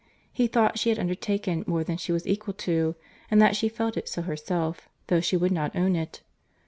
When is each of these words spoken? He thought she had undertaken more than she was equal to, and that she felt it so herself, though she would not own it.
He 0.33 0.47
thought 0.47 0.79
she 0.79 0.89
had 0.89 0.97
undertaken 0.97 1.63
more 1.67 1.83
than 1.83 1.97
she 1.97 2.11
was 2.11 2.25
equal 2.25 2.55
to, 2.55 2.95
and 3.29 3.39
that 3.39 3.55
she 3.55 3.69
felt 3.69 3.97
it 3.97 4.09
so 4.09 4.23
herself, 4.23 4.89
though 5.09 5.21
she 5.21 5.37
would 5.37 5.51
not 5.51 5.75
own 5.75 5.95
it. 5.95 6.21